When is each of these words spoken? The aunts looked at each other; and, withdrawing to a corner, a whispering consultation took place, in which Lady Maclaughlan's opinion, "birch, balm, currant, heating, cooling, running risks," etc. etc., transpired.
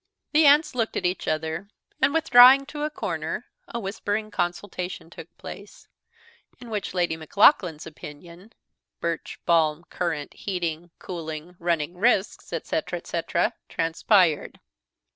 The 0.31 0.47
aunts 0.47 0.73
looked 0.73 0.97
at 0.97 1.05
each 1.05 1.27
other; 1.27 1.69
and, 2.01 2.11
withdrawing 2.11 2.65
to 2.65 2.81
a 2.81 2.89
corner, 2.89 3.45
a 3.67 3.79
whispering 3.79 4.31
consultation 4.31 5.11
took 5.11 5.37
place, 5.37 5.87
in 6.59 6.71
which 6.71 6.95
Lady 6.95 7.15
Maclaughlan's 7.15 7.85
opinion, 7.85 8.51
"birch, 8.99 9.37
balm, 9.45 9.83
currant, 9.91 10.33
heating, 10.33 10.89
cooling, 10.97 11.55
running 11.59 11.99
risks," 11.99 12.51
etc. 12.51 12.97
etc., 12.97 13.53
transpired. 13.69 14.59